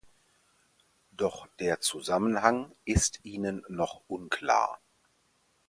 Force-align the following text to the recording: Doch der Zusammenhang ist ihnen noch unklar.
Doch 1.11 1.45
der 1.59 1.79
Zusammenhang 1.79 2.73
ist 2.85 3.23
ihnen 3.23 3.61
noch 3.69 4.01
unklar. 4.07 4.79